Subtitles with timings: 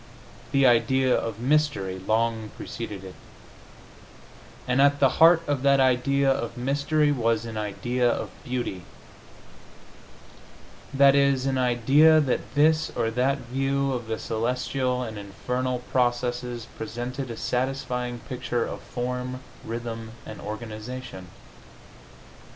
[0.51, 3.13] The idea of mystery long preceded it,
[4.67, 8.81] and at the heart of that idea of mystery was an idea of beauty
[10.91, 16.43] that is, an idea that this or that view of the celestial and infernal process
[16.75, 21.27] presented a satisfying picture of form, rhythm and organization.